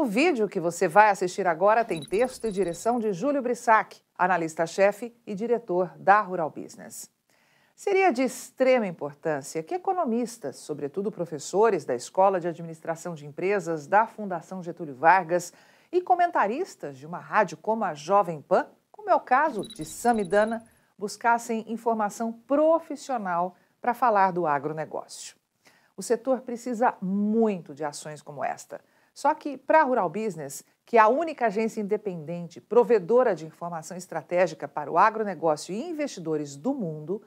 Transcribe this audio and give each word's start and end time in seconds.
O 0.00 0.04
vídeo 0.04 0.48
que 0.48 0.60
você 0.60 0.86
vai 0.86 1.10
assistir 1.10 1.44
agora 1.44 1.84
tem 1.84 2.00
texto 2.00 2.46
e 2.46 2.52
direção 2.52 3.00
de 3.00 3.12
Júlio 3.12 3.42
Brissac, 3.42 4.00
analista-chefe 4.16 5.12
e 5.26 5.34
diretor 5.34 5.92
da 5.98 6.20
Rural 6.20 6.50
Business. 6.50 7.10
Seria 7.74 8.12
de 8.12 8.22
extrema 8.22 8.86
importância 8.86 9.60
que 9.60 9.74
economistas, 9.74 10.54
sobretudo 10.54 11.10
professores 11.10 11.84
da 11.84 11.96
Escola 11.96 12.38
de 12.38 12.46
Administração 12.46 13.12
de 13.12 13.26
Empresas 13.26 13.88
da 13.88 14.06
Fundação 14.06 14.62
Getúlio 14.62 14.94
Vargas 14.94 15.52
e 15.90 16.00
comentaristas 16.00 16.96
de 16.96 17.04
uma 17.04 17.18
rádio 17.18 17.56
como 17.56 17.84
a 17.84 17.92
Jovem 17.92 18.40
Pan, 18.40 18.68
como 18.92 19.10
é 19.10 19.14
o 19.16 19.20
caso 19.20 19.62
de 19.62 19.84
Samidana, 19.84 20.64
buscassem 20.96 21.64
informação 21.66 22.32
profissional 22.32 23.56
para 23.80 23.94
falar 23.94 24.30
do 24.30 24.46
agronegócio. 24.46 25.34
O 25.96 26.04
setor 26.04 26.42
precisa 26.42 26.94
muito 27.02 27.74
de 27.74 27.84
ações 27.84 28.22
como 28.22 28.44
esta 28.44 28.80
só 29.18 29.34
que 29.34 29.58
para 29.58 29.80
a 29.80 29.82
Rural 29.82 30.08
Business, 30.08 30.64
que 30.86 30.96
é 30.96 31.00
a 31.00 31.08
única 31.08 31.46
agência 31.46 31.80
independente 31.80 32.60
provedora 32.60 33.34
de 33.34 33.44
informação 33.44 33.96
estratégica 33.96 34.68
para 34.68 34.92
o 34.92 34.96
agronegócio 34.96 35.74
e 35.74 35.90
investidores 35.90 36.54
do 36.54 36.72
mundo, 36.72 37.20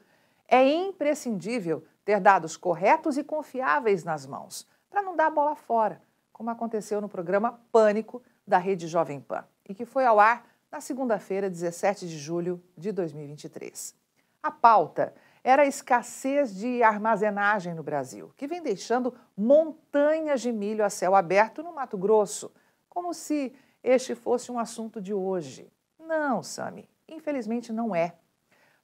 é 0.47 0.65
imprescindível 0.65 1.83
ter 2.05 2.21
dados 2.21 2.55
corretos 2.55 3.17
e 3.17 3.25
confiáveis 3.25 4.05
nas 4.05 4.25
mãos, 4.25 4.65
para 4.89 5.01
não 5.01 5.17
dar 5.17 5.27
a 5.27 5.31
bola 5.31 5.53
fora, 5.53 6.01
como 6.31 6.49
aconteceu 6.49 7.01
no 7.01 7.09
programa 7.09 7.59
Pânico 7.73 8.23
da 8.47 8.57
Rede 8.57 8.87
Jovem 8.87 9.19
Pan, 9.19 9.43
e 9.67 9.75
que 9.75 9.83
foi 9.83 10.05
ao 10.05 10.17
ar 10.17 10.47
na 10.71 10.79
segunda-feira, 10.79 11.49
17 11.49 12.07
de 12.07 12.17
julho 12.17 12.63
de 12.77 12.93
2023. 12.93 13.93
A 14.41 14.49
pauta 14.49 15.13
era 15.43 15.63
a 15.63 15.65
escassez 15.65 16.55
de 16.55 16.83
armazenagem 16.83 17.73
no 17.73 17.83
Brasil, 17.83 18.31
que 18.37 18.47
vem 18.47 18.61
deixando 18.61 19.13
montanhas 19.35 20.41
de 20.41 20.51
milho 20.51 20.85
a 20.85 20.89
céu 20.89 21.15
aberto 21.15 21.63
no 21.63 21.73
Mato 21.73 21.97
Grosso, 21.97 22.51
como 22.87 23.13
se 23.13 23.53
este 23.83 24.13
fosse 24.13 24.51
um 24.51 24.59
assunto 24.59 25.01
de 25.01 25.13
hoje. 25.13 25.71
Não, 25.99 26.43
Sami, 26.43 26.87
infelizmente 27.07 27.73
não 27.73 27.95
é. 27.95 28.15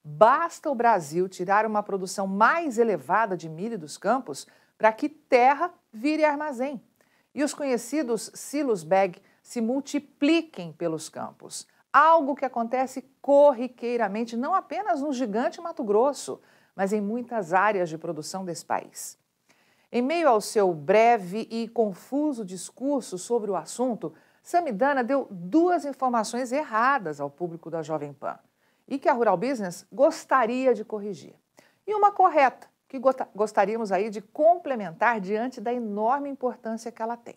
Basta 0.04 0.70
o 0.70 0.76
Brasil 0.76 1.28
tirar 1.28 1.66
uma 1.66 1.84
produção 1.84 2.26
mais 2.26 2.78
elevada 2.78 3.36
de 3.36 3.50
milho 3.50 3.78
dos 3.78 3.98
campos 3.98 4.48
para 4.78 4.92
que 4.94 5.09
terra 5.09 5.74
vire 5.92 6.24
armazém 6.24 6.81
e 7.38 7.44
os 7.44 7.53
conhecidos 7.53 8.31
silos 8.34 8.84
bag 8.84 9.22
se 9.44 9.62
multipliquem 9.62 10.74
pelos 10.74 11.08
campos 11.08 11.68
algo 11.92 12.36
que 12.36 12.46
acontece 12.46 13.04
corriqueiramente 13.22 14.36
não 14.36 14.54
apenas 14.54 15.02
no 15.02 15.12
gigante 15.14 15.62
Mato 15.62 15.84
Grosso, 15.84 16.42
mas 16.76 16.94
em 16.94 17.02
muitas 17.02 17.54
áreas 17.54 17.90
de 17.90 17.98
produção 17.98 18.46
desse 18.46 18.66
país. 18.66 19.18
Em 19.92 20.02
meio 20.02 20.30
ao 20.30 20.42
seu 20.42 20.74
breve 20.74 21.48
e 21.50 21.68
confuso 21.68 22.44
discurso 22.44 23.18
sobre 23.18 23.50
o 23.50 23.56
assunto, 23.56 24.14
Samidana 24.44 25.04
deu 25.04 25.28
duas 25.32 25.86
informações 25.86 26.52
erradas 26.52 27.20
ao 27.20 27.30
público 27.30 27.70
da 27.70 27.82
Jovem 27.82 28.14
Pan 28.14 28.38
e 28.88 28.98
que 28.98 29.10
a 29.10 29.14
Rural 29.14 29.38
Business 29.38 29.86
gostaria 29.92 30.74
de 30.74 30.86
corrigir. 30.86 31.36
E 31.86 31.94
uma 31.94 32.12
correta, 32.12 32.68
que 32.88 33.00
gostaríamos 33.36 33.92
aí 33.92 34.10
de 34.10 34.22
complementar 34.22 35.20
diante 35.20 35.60
da 35.60 35.74
enorme 35.74 36.30
importância 36.30 36.92
que 36.92 37.02
ela 37.02 37.18
tem. 37.18 37.36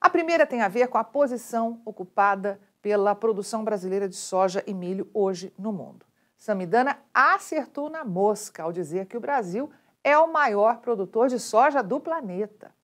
A 0.00 0.10
primeira 0.10 0.46
tem 0.46 0.62
a 0.62 0.68
ver 0.68 0.88
com 0.88 0.98
a 0.98 1.04
posição 1.04 1.80
ocupada 1.84 2.60
pela 2.88 3.14
produção 3.14 3.62
brasileira 3.62 4.08
de 4.08 4.16
soja 4.16 4.64
e 4.66 4.72
milho 4.72 5.10
hoje 5.12 5.52
no 5.58 5.70
mundo. 5.70 6.06
Samidana 6.38 6.98
acertou 7.12 7.90
na 7.90 8.02
mosca 8.02 8.62
ao 8.62 8.72
dizer 8.72 9.04
que 9.04 9.14
o 9.14 9.20
Brasil 9.20 9.70
é 10.02 10.16
o 10.16 10.32
maior 10.32 10.78
produtor 10.78 11.28
de 11.28 11.38
soja 11.38 11.82
do 11.82 12.00
planeta. 12.00 12.74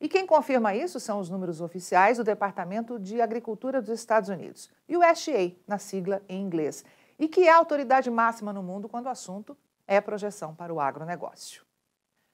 E 0.00 0.08
quem 0.08 0.26
confirma 0.26 0.74
isso 0.74 0.98
são 0.98 1.20
os 1.20 1.30
números 1.30 1.60
oficiais 1.60 2.18
do 2.18 2.24
Departamento 2.24 2.98
de 2.98 3.20
Agricultura 3.20 3.80
dos 3.80 3.90
Estados 3.90 4.28
Unidos, 4.28 4.68
USDA, 4.88 5.54
na 5.64 5.78
sigla 5.78 6.20
em 6.28 6.42
inglês, 6.42 6.84
e 7.16 7.28
que 7.28 7.46
é 7.46 7.52
a 7.52 7.56
autoridade 7.56 8.10
máxima 8.10 8.52
no 8.52 8.64
mundo 8.64 8.88
quando 8.88 9.06
o 9.06 9.10
assunto 9.10 9.56
é 9.86 10.00
projeção 10.00 10.56
para 10.56 10.74
o 10.74 10.80
agronegócio. 10.80 11.62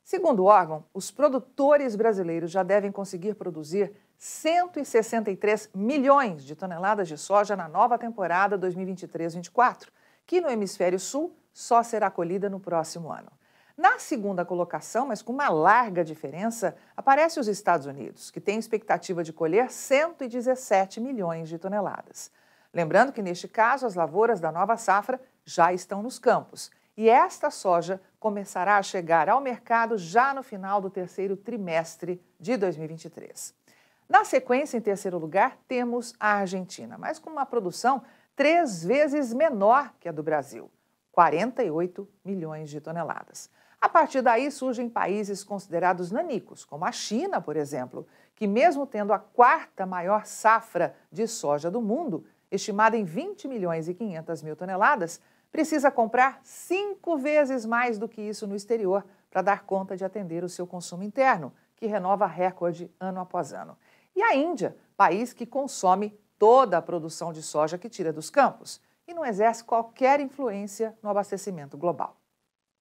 Segundo 0.02 0.44
o 0.44 0.46
órgão, 0.46 0.82
os 0.94 1.10
produtores 1.10 1.94
brasileiros 1.94 2.50
já 2.50 2.62
devem 2.62 2.90
conseguir 2.90 3.34
produzir 3.34 3.92
163 4.18 5.70
milhões 5.72 6.42
de 6.42 6.56
toneladas 6.56 7.06
de 7.06 7.16
soja 7.16 7.54
na 7.54 7.68
nova 7.68 7.96
temporada 7.96 8.58
2023-24, 8.58 9.86
que 10.26 10.40
no 10.40 10.50
hemisfério 10.50 10.98
sul 10.98 11.34
só 11.52 11.82
será 11.84 12.10
colhida 12.10 12.50
no 12.50 12.58
próximo 12.58 13.12
ano. 13.12 13.30
Na 13.76 14.00
segunda 14.00 14.44
colocação, 14.44 15.06
mas 15.06 15.22
com 15.22 15.32
uma 15.32 15.48
larga 15.48 16.04
diferença, 16.04 16.76
aparece 16.96 17.38
os 17.38 17.46
Estados 17.46 17.86
Unidos, 17.86 18.28
que 18.28 18.40
tem 18.40 18.58
expectativa 18.58 19.22
de 19.22 19.32
colher 19.32 19.70
117 19.70 21.00
milhões 21.00 21.48
de 21.48 21.58
toneladas. 21.58 22.32
Lembrando 22.74 23.12
que, 23.12 23.22
neste 23.22 23.46
caso, 23.46 23.86
as 23.86 23.94
lavouras 23.94 24.40
da 24.40 24.50
nova 24.50 24.76
safra 24.76 25.20
já 25.44 25.72
estão 25.72 26.02
nos 26.02 26.18
campos 26.18 26.72
e 26.96 27.08
esta 27.08 27.52
soja 27.52 28.00
começará 28.18 28.78
a 28.78 28.82
chegar 28.82 29.28
ao 29.28 29.40
mercado 29.40 29.96
já 29.96 30.34
no 30.34 30.42
final 30.42 30.80
do 30.80 30.90
terceiro 30.90 31.36
trimestre 31.36 32.20
de 32.40 32.56
2023. 32.56 33.57
Na 34.08 34.24
sequência, 34.24 34.78
em 34.78 34.80
terceiro 34.80 35.18
lugar, 35.18 35.58
temos 35.68 36.14
a 36.18 36.36
Argentina, 36.36 36.96
mas 36.96 37.18
com 37.18 37.28
uma 37.28 37.44
produção 37.44 38.02
três 38.34 38.82
vezes 38.82 39.34
menor 39.34 39.92
que 40.00 40.08
a 40.08 40.12
do 40.12 40.22
Brasil, 40.22 40.70
48 41.12 42.08
milhões 42.24 42.70
de 42.70 42.80
toneladas. 42.80 43.50
A 43.78 43.86
partir 43.86 44.22
daí 44.22 44.50
surgem 44.50 44.88
países 44.88 45.44
considerados 45.44 46.10
nanicos, 46.10 46.64
como 46.64 46.86
a 46.86 46.90
China, 46.90 47.38
por 47.38 47.54
exemplo, 47.54 48.06
que, 48.34 48.46
mesmo 48.46 48.86
tendo 48.86 49.12
a 49.12 49.18
quarta 49.18 49.84
maior 49.84 50.24
safra 50.24 50.96
de 51.12 51.26
soja 51.28 51.70
do 51.70 51.82
mundo, 51.82 52.24
estimada 52.50 52.96
em 52.96 53.04
20 53.04 53.46
milhões 53.46 53.88
e 53.88 53.94
500 53.94 54.42
mil 54.42 54.56
toneladas, 54.56 55.20
precisa 55.52 55.90
comprar 55.90 56.40
cinco 56.42 57.18
vezes 57.18 57.66
mais 57.66 57.98
do 57.98 58.08
que 58.08 58.22
isso 58.22 58.46
no 58.46 58.56
exterior 58.56 59.04
para 59.30 59.42
dar 59.42 59.64
conta 59.64 59.94
de 59.96 60.04
atender 60.04 60.42
o 60.42 60.48
seu 60.48 60.66
consumo 60.66 61.02
interno, 61.02 61.52
que 61.76 61.86
renova 61.86 62.26
recorde 62.26 62.90
ano 62.98 63.20
após 63.20 63.52
ano 63.52 63.76
e 64.18 64.22
a 64.22 64.34
Índia, 64.34 64.76
país 64.96 65.32
que 65.32 65.46
consome 65.46 66.18
toda 66.40 66.76
a 66.76 66.82
produção 66.82 67.32
de 67.32 67.40
soja 67.40 67.78
que 67.78 67.88
tira 67.88 68.12
dos 68.12 68.28
campos 68.28 68.80
e 69.06 69.14
não 69.14 69.24
exerce 69.24 69.62
qualquer 69.62 70.18
influência 70.18 70.98
no 71.00 71.08
abastecimento 71.08 71.78
global. 71.78 72.16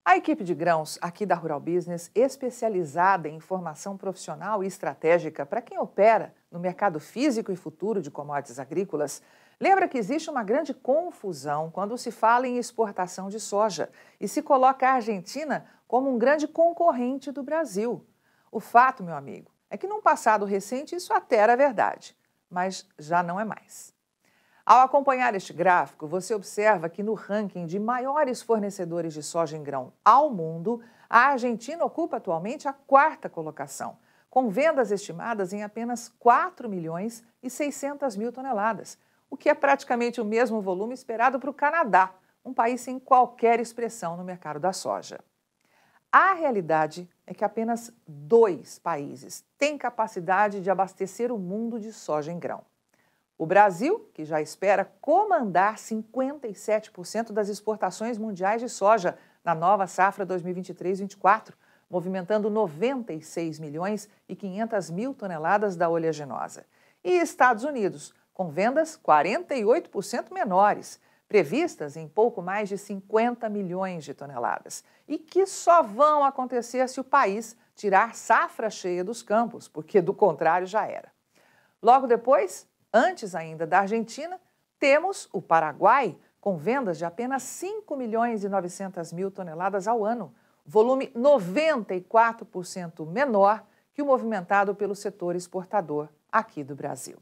A 0.04 0.18
equipe 0.18 0.44
de 0.44 0.56
grãos 0.56 0.98
aqui 1.00 1.28
da 1.28 1.36
Rural 1.36 1.60
Business, 1.60 2.10
especializada 2.16 3.30
em 3.30 3.36
informação 3.36 3.96
profissional 3.96 4.64
e 4.64 4.68
estratégica 4.68 5.46
para 5.46 5.62
quem 5.62 5.78
opera 5.78 6.34
no 6.50 6.60
mercado 6.60 7.00
físico 7.00 7.52
e 7.52 7.56
futuro 7.56 8.02
de 8.02 8.10
commodities 8.10 8.58
agrícolas, 8.58 9.22
lembra 9.60 9.88
que 9.88 10.00
existe 10.00 10.32
uma 10.32 10.44
grande 10.44 10.74
confusão 10.74 11.70
quando 11.70 11.96
se 12.00 12.10
fala 12.10 12.48
em 12.48 12.58
exportação 12.58 13.30
de 13.30 13.40
soja 13.40 13.92
e 14.20 14.28
se 14.28 14.42
coloca 14.42 14.90
a 14.90 14.94
Argentina 14.94 15.68
como 15.88 16.10
um 16.10 16.18
grande 16.18 16.48
concorrente 16.48 17.32
do 17.32 17.44
Brasil. 17.44 18.04
O 18.52 18.60
fato, 18.60 19.04
meu 19.04 19.16
amigo, 19.16 19.52
é 19.70 19.78
que 19.78 19.88
num 19.88 20.02
passado 20.02 20.46
recente 20.46 20.96
isso 20.96 21.14
até 21.14 21.38
era 21.38 21.58
verdade, 21.58 22.18
mas 22.50 22.88
já 22.98 23.22
não 23.22 23.40
é 23.40 23.44
mais. 23.44 23.94
Ao 24.66 24.82
acompanhar 24.82 25.34
este 25.34 25.54
gráfico, 25.54 26.08
você 26.08 26.34
observa 26.34 26.90
que 26.90 27.02
no 27.02 27.14
ranking 27.14 27.66
de 27.66 27.80
maiores 27.80 28.42
fornecedores 28.42 29.14
de 29.14 29.24
soja 29.24 29.56
em 29.56 29.64
grão 29.64 29.94
ao 30.04 30.30
mundo, 30.30 30.82
a 31.10 31.28
Argentina 31.28 31.86
ocupa 31.86 32.18
atualmente 32.18 32.68
a 32.68 32.74
quarta 32.74 33.30
colocação, 33.30 33.98
com 34.30 34.50
vendas 34.50 34.92
estimadas 34.92 35.54
em 35.54 35.64
apenas 35.64 36.10
4 36.20 36.68
milhões 36.68 37.24
e 37.42 37.50
600 37.50 38.18
mil 38.18 38.32
toneladas, 38.32 38.98
o 39.30 39.38
que 39.38 39.50
é 39.50 39.54
praticamente 39.54 40.20
o 40.20 40.26
mesmo 40.26 40.62
volume 40.62 40.94
esperado 40.94 41.40
para 41.40 41.50
o 41.50 41.54
Canadá, 41.54 42.14
um 42.44 42.54
país 42.54 42.82
sem 42.82 43.00
qualquer 43.00 43.60
expressão 43.60 44.18
no 44.18 44.24
mercado 44.24 44.60
da 44.60 44.74
soja. 44.74 45.20
A 46.12 46.34
realidade 46.34 47.10
é 47.28 47.34
que 47.34 47.44
apenas 47.44 47.94
dois 48.08 48.80
países 48.80 49.44
têm 49.58 49.78
capacidade 49.78 50.62
de 50.62 50.72
abastecer 50.72 51.32
o 51.32 51.38
mundo 51.38 51.78
de 51.78 51.92
soja 51.92 52.32
em 52.32 52.40
grão. 52.40 52.64
O 53.38 53.46
Brasil, 53.46 54.10
que 54.14 54.26
já 54.26 54.42
espera 54.42 54.90
comandar 55.00 55.76
57% 55.76 57.32
das 57.32 57.50
exportações 57.50 58.18
mundiais 58.18 58.62
de 58.62 58.70
soja 58.70 59.18
na 59.44 59.54
nova 59.54 59.86
safra 59.86 60.26
2023-24, 60.26 61.54
movimentando 61.90 62.50
96 62.50 63.60
milhões 63.60 64.10
e 64.28 64.36
500 64.36 64.90
mil 64.90 65.14
toneladas 65.14 65.76
da 65.76 65.88
oleaginosa. 65.88 66.66
E 67.04 67.12
Estados 67.12 67.64
Unidos, 67.64 68.14
com 68.34 68.50
vendas 68.50 68.98
48% 68.98 70.34
menores, 70.34 71.00
previstas 71.28 71.98
em 71.98 72.08
pouco 72.08 72.42
mais 72.42 72.70
de 72.70 72.78
50 72.78 73.50
milhões 73.50 74.06
de 74.06 74.14
toneladas, 74.14 74.84
e 75.08 75.18
que 75.18 75.46
só 75.46 75.84
vão 75.84 76.24
acontecer 76.24 76.88
se 76.88 77.00
o 77.00 77.04
país 77.04 77.56
tirar 77.76 78.16
safra 78.16 78.70
cheia 78.70 79.04
dos 79.04 79.22
campos, 79.22 79.68
porque 79.68 80.02
do 80.02 80.14
contrário 80.14 80.66
já 80.66 80.88
era. 80.88 81.12
Logo 81.82 82.08
depois, 82.08 82.68
antes 82.94 83.36
ainda 83.36 83.68
da 83.68 83.80
Argentina, 83.80 84.40
temos 84.80 85.30
o 85.32 85.42
Paraguai, 85.42 86.18
com 86.40 86.58
vendas 86.58 86.98
de 86.98 87.06
apenas 87.06 87.44
5 87.44 87.96
milhões 87.96 88.44
e 88.44 88.50
900 88.50 89.12
mil 89.12 89.30
toneladas 89.30 89.88
ao 89.88 90.06
ano, 90.06 90.34
volume 90.66 91.08
94% 91.10 93.06
menor 93.06 93.64
que 93.94 94.02
o 94.02 94.06
movimentado 94.06 94.76
pelo 94.76 94.96
setor 94.96 95.36
exportador 95.36 96.10
aqui 96.32 96.64
do 96.64 96.76
Brasil. 96.76 97.18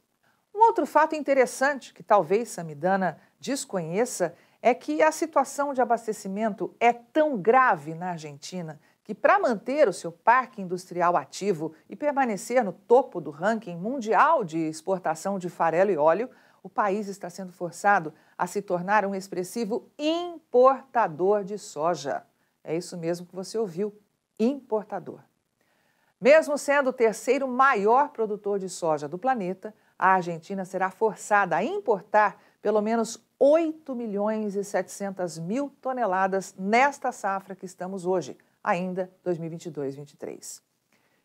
Um 0.53 0.59
outro 0.59 0.85
fato 0.85 1.15
interessante 1.15 1.93
que 1.93 2.03
talvez 2.03 2.49
Samidana 2.49 3.19
desconheça 3.39 4.35
é 4.61 4.73
que 4.73 5.01
a 5.01 5.11
situação 5.11 5.73
de 5.73 5.81
abastecimento 5.81 6.75
é 6.79 6.91
tão 6.91 7.37
grave 7.37 7.93
na 7.93 8.11
Argentina 8.11 8.79
que, 9.03 9.13
para 9.13 9.37
manter 9.37 9.87
o 9.87 9.93
seu 9.93 10.11
parque 10.11 10.61
industrial 10.61 11.15
ativo 11.15 11.73
e 11.87 11.95
permanecer 11.95 12.63
no 12.63 12.73
topo 12.73 13.21
do 13.21 13.29
ranking 13.29 13.77
mundial 13.77 14.43
de 14.43 14.57
exportação 14.57 15.37
de 15.37 15.47
farelo 15.47 15.91
e 15.91 15.97
óleo, 15.97 16.27
o 16.63 16.69
país 16.69 17.07
está 17.07 17.29
sendo 17.29 17.53
forçado 17.53 18.11
a 18.35 18.47
se 18.47 18.59
tornar 18.59 19.05
um 19.05 19.13
expressivo 19.13 19.87
importador 19.99 21.43
de 21.43 21.59
soja. 21.59 22.25
É 22.63 22.75
isso 22.75 22.97
mesmo 22.97 23.27
que 23.27 23.35
você 23.35 23.55
ouviu: 23.59 23.95
importador. 24.39 25.19
Mesmo 26.19 26.57
sendo 26.57 26.89
o 26.89 26.93
terceiro 26.93 27.47
maior 27.47 28.09
produtor 28.09 28.57
de 28.57 28.67
soja 28.67 29.07
do 29.07 29.19
planeta, 29.19 29.75
a 29.97 30.13
Argentina 30.13 30.65
será 30.65 30.89
forçada 30.89 31.55
a 31.55 31.63
importar 31.63 32.41
pelo 32.65 32.81
menos 32.81 33.23
8 33.37 33.93
milhões 33.93 34.55
e 34.55 34.63
700 34.63 35.37
mil 35.37 35.69
toneladas 35.79 36.55
nesta 36.57 37.11
safra 37.11 37.55
que 37.55 37.63
estamos 37.63 38.07
hoje, 38.07 38.35
ainda 38.63 39.07
2022-23. 39.23 40.63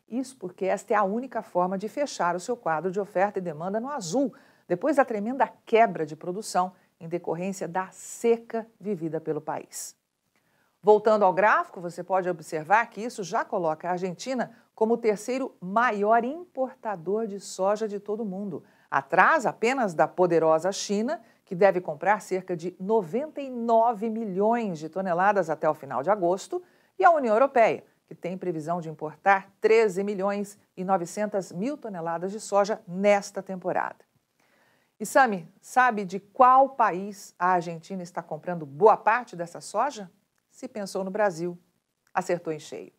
Isso 0.06 0.36
porque 0.36 0.66
esta 0.66 0.92
é 0.92 0.96
a 0.98 1.02
única 1.02 1.40
forma 1.40 1.78
de 1.78 1.88
fechar 1.88 2.36
o 2.36 2.40
seu 2.40 2.58
quadro 2.58 2.90
de 2.90 3.00
oferta 3.00 3.38
e 3.38 3.42
demanda 3.42 3.80
no 3.80 3.88
azul, 3.88 4.34
depois 4.68 4.96
da 4.96 5.04
tremenda 5.06 5.50
quebra 5.64 6.04
de 6.04 6.14
produção 6.14 6.74
em 7.00 7.08
decorrência 7.08 7.66
da 7.66 7.88
seca 7.90 8.66
vivida 8.78 9.18
pelo 9.18 9.40
país. 9.40 9.96
Voltando 10.82 11.24
ao 11.24 11.32
gráfico, 11.32 11.80
você 11.80 12.04
pode 12.04 12.28
observar 12.28 12.84
que 12.90 13.00
isso 13.00 13.24
já 13.24 13.46
coloca 13.46 13.88
a 13.88 13.92
Argentina 13.92 14.54
como 14.74 14.92
o 14.92 14.98
terceiro 14.98 15.56
maior 15.58 16.22
importador 16.22 17.26
de 17.26 17.40
soja 17.40 17.88
de 17.88 17.98
todo 17.98 18.24
o 18.24 18.26
mundo, 18.26 18.62
atrás 18.90 19.46
apenas 19.46 19.94
da 19.94 20.08
poderosa 20.08 20.72
China, 20.72 21.20
que 21.50 21.56
deve 21.56 21.80
comprar 21.80 22.22
cerca 22.22 22.56
de 22.56 22.76
99 22.78 24.08
milhões 24.08 24.78
de 24.78 24.88
toneladas 24.88 25.50
até 25.50 25.68
o 25.68 25.74
final 25.74 26.00
de 26.00 26.08
agosto, 26.08 26.62
e 26.96 27.04
a 27.04 27.10
União 27.10 27.34
Europeia, 27.34 27.82
que 28.06 28.14
tem 28.14 28.38
previsão 28.38 28.80
de 28.80 28.88
importar 28.88 29.50
13 29.60 30.04
milhões 30.04 30.56
e 30.76 30.84
900 30.84 31.50
mil 31.50 31.76
toneladas 31.76 32.30
de 32.30 32.38
soja 32.38 32.80
nesta 32.86 33.42
temporada. 33.42 33.96
E 35.00 35.04
Sami, 35.04 35.52
sabe 35.60 36.04
de 36.04 36.20
qual 36.20 36.68
país 36.68 37.34
a 37.36 37.48
Argentina 37.54 38.00
está 38.00 38.22
comprando 38.22 38.64
boa 38.64 38.96
parte 38.96 39.34
dessa 39.34 39.60
soja? 39.60 40.08
Se 40.52 40.68
pensou 40.68 41.02
no 41.02 41.10
Brasil, 41.10 41.58
acertou 42.14 42.52
em 42.52 42.60
cheio. 42.60 42.92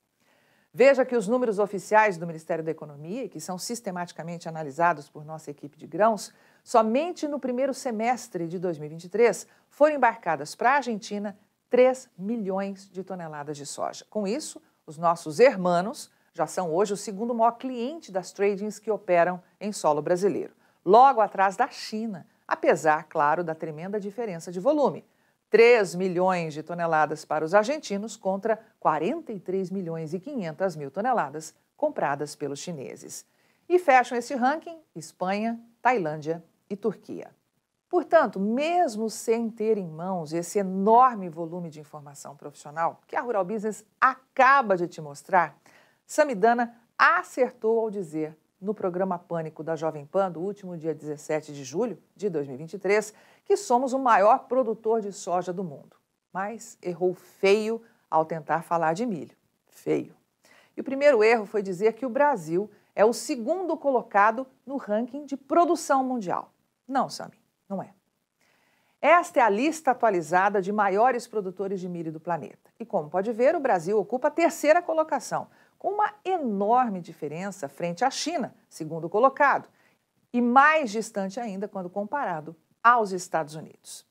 Veja 0.73 1.03
que 1.03 1.17
os 1.17 1.27
números 1.27 1.59
oficiais 1.59 2.17
do 2.17 2.25
Ministério 2.25 2.63
da 2.63 2.71
Economia, 2.71 3.27
que 3.27 3.41
são 3.41 3.57
sistematicamente 3.57 4.47
analisados 4.47 5.09
por 5.09 5.25
nossa 5.25 5.51
equipe 5.51 5.77
de 5.77 5.85
grãos, 5.85 6.33
somente 6.63 7.27
no 7.27 7.39
primeiro 7.39 7.73
semestre 7.73 8.47
de 8.47 8.57
2023 8.57 9.45
foram 9.69 9.95
embarcadas 9.95 10.55
para 10.55 10.71
a 10.71 10.75
Argentina 10.75 11.37
3 11.69 12.09
milhões 12.17 12.89
de 12.89 13.03
toneladas 13.03 13.57
de 13.57 13.65
soja. 13.65 14.05
Com 14.09 14.25
isso, 14.25 14.61
os 14.87 14.97
nossos 14.97 15.41
hermanos 15.41 16.09
já 16.33 16.47
são 16.47 16.73
hoje 16.73 16.93
o 16.93 16.97
segundo 16.97 17.35
maior 17.35 17.57
cliente 17.57 18.09
das 18.09 18.31
tradings 18.31 18.79
que 18.79 18.89
operam 18.89 19.43
em 19.59 19.73
solo 19.73 20.01
brasileiro, 20.01 20.53
logo 20.85 21.19
atrás 21.19 21.57
da 21.57 21.67
China, 21.67 22.25
apesar, 22.47 23.03
claro, 23.09 23.43
da 23.43 23.53
tremenda 23.53 23.99
diferença 23.99 24.49
de 24.49 24.59
volume. 24.61 25.05
3 25.51 25.95
milhões 25.95 26.53
de 26.53 26.63
toneladas 26.63 27.25
para 27.25 27.43
os 27.43 27.53
argentinos 27.53 28.15
contra 28.15 28.57
43 28.79 29.69
milhões 29.69 30.13
e 30.13 30.19
500 30.19 30.77
mil 30.77 30.89
toneladas 30.89 31.53
compradas 31.75 32.35
pelos 32.37 32.59
chineses. 32.59 33.25
E 33.67 33.77
fecham 33.77 34.17
esse 34.17 34.33
ranking 34.33 34.79
Espanha, 34.95 35.59
Tailândia 35.81 36.41
e 36.69 36.75
Turquia. 36.77 37.35
Portanto, 37.89 38.39
mesmo 38.39 39.09
sem 39.09 39.49
ter 39.49 39.77
em 39.77 39.89
mãos 39.89 40.31
esse 40.31 40.57
enorme 40.57 41.27
volume 41.27 41.69
de 41.69 41.81
informação 41.81 42.33
profissional 42.37 43.01
que 43.05 43.17
a 43.17 43.21
Rural 43.21 43.43
Business 43.43 43.85
acaba 43.99 44.77
de 44.77 44.87
te 44.87 45.01
mostrar, 45.01 45.57
Samidana 46.07 46.73
acertou 46.97 47.77
ao 47.81 47.91
dizer 47.91 48.37
no 48.61 48.75
programa 48.75 49.17
Pânico 49.17 49.63
da 49.63 49.75
Jovem 49.75 50.05
Pan, 50.05 50.31
do 50.31 50.39
último 50.39 50.77
dia 50.77 50.93
17 50.93 51.51
de 51.51 51.63
julho 51.63 51.97
de 52.15 52.29
2023, 52.29 53.13
que 53.43 53.57
somos 53.57 53.91
o 53.91 53.99
maior 53.99 54.47
produtor 54.47 55.01
de 55.01 55.11
soja 55.11 55.51
do 55.51 55.63
mundo. 55.63 55.97
Mas 56.31 56.77
errou 56.81 57.15
feio 57.15 57.81
ao 58.09 58.23
tentar 58.23 58.61
falar 58.61 58.93
de 58.93 59.05
milho. 59.05 59.35
Feio. 59.67 60.15
E 60.77 60.81
o 60.81 60.83
primeiro 60.83 61.23
erro 61.23 61.45
foi 61.45 61.63
dizer 61.63 61.93
que 61.93 62.05
o 62.05 62.09
Brasil 62.09 62.69
é 62.95 63.03
o 63.03 63.13
segundo 63.13 63.75
colocado 63.75 64.45
no 64.65 64.77
ranking 64.77 65.25
de 65.25 65.35
produção 65.35 66.03
mundial. 66.03 66.53
Não, 66.87 67.09
Sami, 67.09 67.41
não 67.67 67.81
é. 67.81 67.93
Esta 69.01 69.39
é 69.39 69.43
a 69.43 69.49
lista 69.49 69.91
atualizada 69.91 70.61
de 70.61 70.71
maiores 70.71 71.25
produtores 71.25 71.79
de 71.79 71.89
milho 71.89 72.11
do 72.11 72.19
planeta. 72.19 72.71
E 72.79 72.85
como 72.85 73.09
pode 73.09 73.31
ver, 73.31 73.55
o 73.55 73.59
Brasil 73.59 73.97
ocupa 73.97 74.27
a 74.27 74.31
terceira 74.31 74.81
colocação, 74.81 75.47
com 75.81 75.93
uma 75.93 76.13
enorme 76.23 77.01
diferença 77.01 77.67
frente 77.67 78.05
à 78.05 78.11
China, 78.11 78.53
segundo 78.69 79.09
colocado, 79.09 79.67
e 80.31 80.39
mais 80.39 80.91
distante 80.91 81.39
ainda 81.39 81.67
quando 81.67 81.89
comparado 81.89 82.55
aos 82.83 83.11
Estados 83.11 83.55
Unidos. 83.55 84.05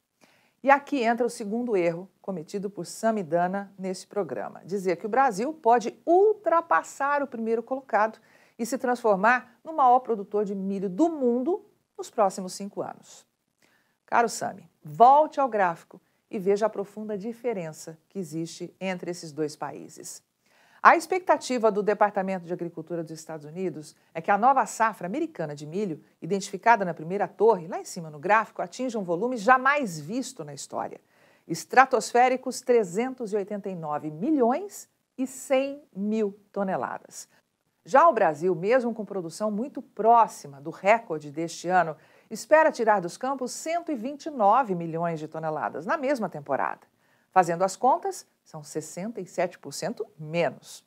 E 0.64 0.68
aqui 0.68 1.04
entra 1.04 1.24
o 1.24 1.30
segundo 1.30 1.76
erro 1.76 2.10
cometido 2.20 2.68
por 2.68 2.86
Samidana 2.86 3.72
nesse 3.78 4.04
programa: 4.04 4.62
dizer 4.64 4.96
que 4.96 5.06
o 5.06 5.08
Brasil 5.08 5.54
pode 5.54 5.96
ultrapassar 6.04 7.22
o 7.22 7.26
primeiro 7.28 7.62
colocado 7.62 8.18
e 8.58 8.66
se 8.66 8.76
transformar 8.76 9.60
no 9.62 9.72
maior 9.72 10.00
produtor 10.00 10.44
de 10.44 10.56
milho 10.56 10.90
do 10.90 11.08
mundo 11.08 11.64
nos 11.96 12.10
próximos 12.10 12.52
cinco 12.52 12.82
anos. 12.82 13.24
Caro 14.04 14.28
Sami, 14.28 14.68
volte 14.82 15.38
ao 15.38 15.48
gráfico 15.48 16.02
e 16.28 16.36
veja 16.36 16.66
a 16.66 16.68
profunda 16.68 17.16
diferença 17.16 17.96
que 18.08 18.18
existe 18.18 18.74
entre 18.80 19.12
esses 19.12 19.30
dois 19.30 19.54
países. 19.54 20.28
A 20.82 20.96
expectativa 20.96 21.70
do 21.70 21.82
Departamento 21.82 22.46
de 22.46 22.54
Agricultura 22.54 23.02
dos 23.02 23.12
Estados 23.12 23.44
Unidos 23.44 23.94
é 24.14 24.22
que 24.22 24.30
a 24.30 24.38
nova 24.38 24.64
safra 24.64 25.06
americana 25.06 25.54
de 25.54 25.66
milho, 25.66 26.02
identificada 26.22 26.86
na 26.86 26.94
primeira 26.94 27.28
torre, 27.28 27.68
lá 27.68 27.78
em 27.78 27.84
cima 27.84 28.08
no 28.08 28.18
gráfico, 28.18 28.62
atinja 28.62 28.98
um 28.98 29.04
volume 29.04 29.36
jamais 29.36 30.00
visto 30.00 30.42
na 30.42 30.54
história. 30.54 30.98
Estratosféricos 31.46 32.62
389 32.62 34.10
milhões 34.10 34.88
e 35.18 35.26
100 35.26 35.82
mil 35.94 36.40
toneladas. 36.50 37.28
Já 37.84 38.08
o 38.08 38.12
Brasil, 38.14 38.54
mesmo 38.54 38.94
com 38.94 39.04
produção 39.04 39.50
muito 39.50 39.82
próxima 39.82 40.62
do 40.62 40.70
recorde 40.70 41.30
deste 41.30 41.68
ano, 41.68 41.94
espera 42.30 42.72
tirar 42.72 43.00
dos 43.00 43.18
campos 43.18 43.52
129 43.52 44.74
milhões 44.74 45.20
de 45.20 45.28
toneladas 45.28 45.84
na 45.84 45.98
mesma 45.98 46.30
temporada. 46.30 46.86
Fazendo 47.32 47.64
as 47.64 47.76
contas, 47.76 48.26
são 48.50 48.62
67% 48.62 50.04
menos. 50.18 50.84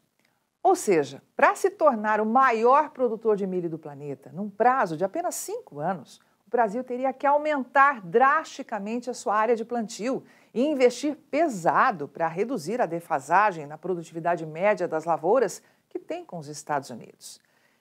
Ou 0.61 0.75
seja, 0.75 1.23
para 1.33 1.55
se 1.55 1.69
tornar 1.69 2.19
o 2.19 2.25
maior 2.25 2.89
produtor 2.89 3.37
de 3.37 3.47
milho 3.47 3.69
do 3.69 3.79
planeta, 3.79 4.31
num 4.33 4.49
prazo 4.49 4.97
de 4.97 5.05
apenas 5.05 5.35
cinco 5.35 5.79
anos, 5.79 6.19
o 6.45 6.49
Brasil 6.49 6.83
teria 6.83 7.13
que 7.13 7.25
aumentar 7.25 8.01
drasticamente 8.01 9.09
a 9.09 9.13
sua 9.13 9.35
área 9.35 9.55
de 9.55 9.63
plantio 9.63 10.25
e 10.53 10.61
investir 10.61 11.15
pesado 11.31 12.05
para 12.05 12.27
reduzir 12.27 12.81
a 12.81 12.85
defasagem 12.85 13.65
na 13.65 13.77
produtividade 13.77 14.45
média 14.45 14.85
das 14.85 15.05
lavouras 15.05 15.63
que 15.87 15.97
tem 15.97 16.25
com 16.25 16.39
os 16.39 16.49
Estados 16.49 16.89
Unidos. 16.89 17.39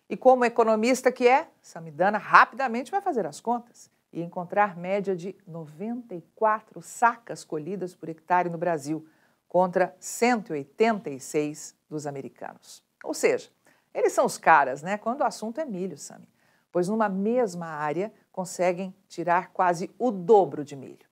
E 0.08 0.16
como 0.16 0.44
economista 0.44 1.10
que 1.10 1.26
é, 1.26 1.48
Samidana 1.60 2.18
rapidamente 2.18 2.92
vai 2.92 3.00
fazer 3.00 3.26
as 3.26 3.40
contas 3.40 3.90
e 4.12 4.22
encontrar 4.22 4.76
média 4.76 5.16
de 5.16 5.34
94 5.44 6.80
sacas 6.82 7.44
colhidas 7.44 7.96
por 7.96 8.08
hectare 8.08 8.48
no 8.48 8.58
Brasil, 8.58 9.04
contra 9.52 9.94
186 10.00 11.76
dos 11.86 12.06
americanos. 12.06 12.82
Ou 13.04 13.12
seja, 13.12 13.50
eles 13.92 14.14
são 14.14 14.24
os 14.24 14.38
caras, 14.38 14.80
né? 14.80 14.96
Quando 14.96 15.20
o 15.20 15.24
assunto 15.24 15.60
é 15.60 15.64
milho, 15.66 15.98
Sami. 15.98 16.26
Pois 16.72 16.88
numa 16.88 17.06
mesma 17.06 17.66
área 17.66 18.10
conseguem 18.32 18.96
tirar 19.06 19.50
quase 19.52 19.94
o 19.98 20.10
dobro 20.10 20.64
de 20.64 20.74
milho. 20.74 21.06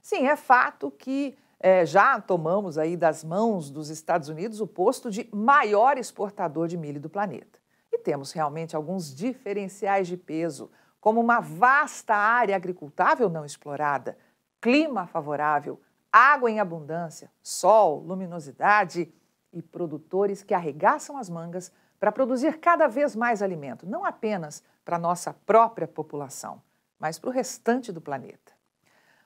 Sim, 0.00 0.26
é 0.26 0.34
fato 0.34 0.90
que 0.90 1.36
é, 1.60 1.84
já 1.84 2.18
tomamos 2.22 2.78
aí 2.78 2.96
das 2.96 3.22
mãos 3.22 3.70
dos 3.70 3.90
Estados 3.90 4.30
Unidos 4.30 4.62
o 4.62 4.66
posto 4.66 5.10
de 5.10 5.28
maior 5.30 5.98
exportador 5.98 6.66
de 6.68 6.78
milho 6.78 7.02
do 7.02 7.10
planeta. 7.10 7.58
E 7.92 7.98
temos 7.98 8.32
realmente 8.32 8.74
alguns 8.74 9.14
diferenciais 9.14 10.08
de 10.08 10.16
peso 10.16 10.70
como 11.02 11.20
uma 11.20 11.38
vasta 11.38 12.14
área 12.14 12.56
agricultável 12.56 13.28
não 13.28 13.44
explorada, 13.44 14.16
clima 14.58 15.06
favorável, 15.06 15.78
água 16.14 16.48
em 16.48 16.60
abundância, 16.60 17.28
sol, 17.42 17.98
luminosidade 17.98 19.12
e 19.52 19.60
produtores 19.60 20.44
que 20.44 20.54
arregaçam 20.54 21.18
as 21.18 21.28
mangas 21.28 21.72
para 21.98 22.12
produzir 22.12 22.60
cada 22.60 22.86
vez 22.86 23.16
mais 23.16 23.42
alimento, 23.42 23.84
não 23.84 24.04
apenas 24.04 24.62
para 24.84 24.96
nossa 24.96 25.34
própria 25.44 25.88
população, 25.88 26.62
mas 27.00 27.18
para 27.18 27.30
o 27.30 27.32
restante 27.32 27.90
do 27.90 28.00
planeta. 28.00 28.52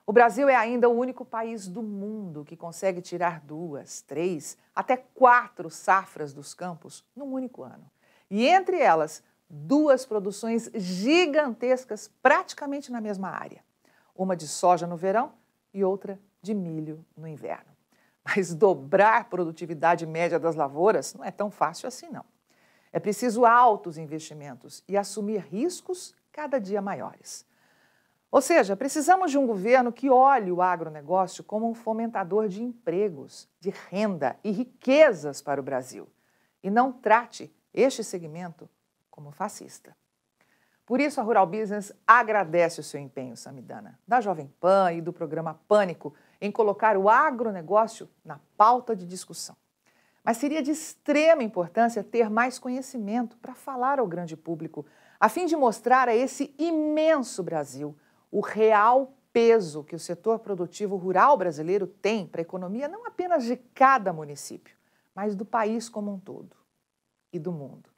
O 0.07 0.15
Brasil 0.15 0.49
é 0.49 0.57
ainda 0.57 0.89
o 0.89 0.99
único 0.99 1.27
país 1.27 1.69
do 1.69 1.83
mundo 1.83 2.43
que 2.43 2.57
consegue 2.57 3.03
tirar 3.03 3.41
duas, 3.41 4.01
três, 4.01 4.57
até 4.75 4.97
quatro 4.97 5.69
safras 5.69 6.33
dos 6.33 6.55
campos 6.55 7.05
num 7.15 7.35
único 7.35 7.63
ano. 7.63 7.91
E 8.31 8.47
entre 8.47 8.81
elas, 8.81 9.23
duas 9.51 10.07
produções 10.07 10.71
gigantescas 10.75 12.11
praticamente 12.23 12.91
na 12.91 13.03
mesma 13.03 13.29
área. 13.29 13.63
Uma 14.17 14.35
de 14.35 14.49
soja 14.49 14.87
no 14.87 14.97
verão 14.97 15.33
e 15.75 15.85
outra 15.85 16.19
de 16.43 16.55
milho 16.55 17.05
no 17.17 17.27
inverno. 17.27 17.77
Mas 18.25 18.55
dobrar 18.55 19.21
a 19.21 19.25
produtividade 19.25 20.07
média 20.07 20.39
das 20.39 20.55
lavouras 20.55 21.15
não 21.15 21.25
é 21.25 21.31
tão 21.31 21.51
fácil 21.51 21.89
assim, 21.89 22.09
não. 22.11 22.25
É 22.93 22.99
preciso 22.99 23.45
altos 23.45 23.99
investimentos 23.99 24.83
e 24.89 24.97
assumir 24.97 25.41
riscos 25.41 26.15
cada 26.33 26.59
dia 26.59 26.81
maiores. 26.81 27.47
Ou 28.31 28.43
seja, 28.43 28.77
precisamos 28.77 29.31
de 29.31 29.39
um 29.39 29.47
governo 29.47 29.91
que 29.91 30.11
olhe 30.11 30.53
o 30.53 30.61
agronegócio 30.61 31.43
como 31.43 31.69
um 31.69 31.75
fomentador 31.75 32.49
de 32.49 32.63
empregos, 32.63 33.49
de 33.59 33.71
renda 33.71 34.37
e 34.45 34.51
riquezas 34.51 35.41
para 35.41 35.61
o 35.61 35.65
Brasil 35.65 36.07
e 36.63 36.71
não 36.71 36.93
trate 36.93 37.55
este 37.73 38.05
segmento 38.05 38.69
como 39.11 39.31
fascista. 39.31 39.97
Por 40.85 41.01
isso, 41.01 41.21
a 41.21 41.25
Rural 41.25 41.47
Business 41.47 41.93
agradece 42.07 42.81
o 42.81 42.85
seu 42.85 43.01
empenho, 43.01 43.37
Samidana, 43.37 43.99
da 44.07 44.21
Jovem 44.21 44.53
Pan 44.61 44.93
e 44.93 45.01
do 45.01 45.13
programa 45.13 45.61
Pânico, 45.69 46.15
em 46.41 46.51
colocar 46.51 46.97
o 46.97 47.09
agronegócio 47.09 48.09
na 48.25 48.41
pauta 48.57 48.95
de 48.95 49.07
discussão. 49.07 49.57
Mas 50.23 50.37
seria 50.37 50.63
de 50.63 50.71
extrema 50.71 51.43
importância 51.43 52.05
ter 52.05 52.29
mais 52.29 52.59
conhecimento 52.59 53.37
para 53.39 53.55
falar 53.55 53.99
ao 53.99 54.07
grande 54.07 54.37
público, 54.37 54.85
a 55.19 55.29
fim 55.29 55.47
de 55.47 55.57
mostrar 55.57 56.09
a 56.09 56.15
esse 56.15 56.55
imenso 56.59 57.43
Brasil 57.43 57.97
o 58.31 58.41
real 58.41 59.15
peso 59.33 59.85
que 59.85 59.95
o 59.95 59.99
setor 59.99 60.39
produtivo 60.39 60.97
rural 60.97 61.37
brasileiro 61.37 61.87
tem 61.87 62.27
para 62.27 62.41
a 62.41 62.43
economia 62.43 62.89
não 62.89 63.07
apenas 63.07 63.45
de 63.45 63.57
cada 63.57 64.13
município, 64.13 64.77
mas 65.15 65.35
do 65.35 65.45
país 65.45 65.89
como 65.89 66.13
um 66.13 66.19
todo 66.19 66.57
e 67.33 67.39
do 67.39 67.53
mundo. 67.53 67.91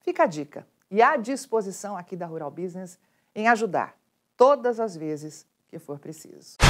Fica 0.00 0.24
a 0.24 0.26
dica 0.26 0.66
e 0.90 1.00
à 1.00 1.16
disposição 1.16 1.96
aqui 1.96 2.16
da 2.16 2.26
Rural 2.26 2.50
Business 2.50 2.98
em 3.34 3.48
ajudar 3.48 3.96
todas 4.36 4.80
as 4.80 4.96
vezes 4.96 5.46
que 5.68 5.78
for 5.78 5.98
preciso. 5.98 6.61